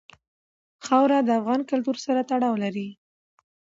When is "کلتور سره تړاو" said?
1.69-2.55